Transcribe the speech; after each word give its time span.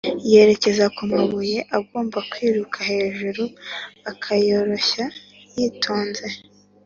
yerekeza 0.31 0.85
kumabuye 0.97 1.57
agomba 1.77 2.17
kwiruka 2.31 2.77
hejuru, 2.91 3.43
akayoroshya 4.11 5.05
yitonze. 5.55 6.27